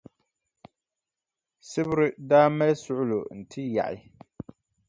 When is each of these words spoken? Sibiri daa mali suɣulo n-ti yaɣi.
Sibiri 1.69 2.07
daa 2.29 2.47
mali 2.57 2.75
suɣulo 2.83 3.19
n-ti 3.39 3.61
yaɣi. 3.75 3.97